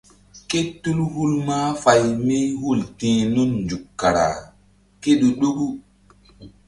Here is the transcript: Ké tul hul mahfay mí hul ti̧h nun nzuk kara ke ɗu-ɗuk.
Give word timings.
Ké 0.49 0.59
tul 0.81 0.99
hul 1.13 1.33
mahfay 1.47 2.01
mí 2.25 2.39
hul 2.59 2.79
ti̧h 2.97 3.21
nun 3.33 3.51
nzuk 3.63 3.83
kara 3.99 4.25
ke 5.01 5.11
ɗu-ɗuk. 5.19 5.59